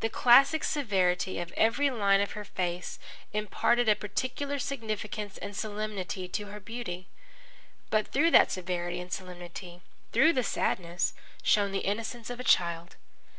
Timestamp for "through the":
10.12-10.44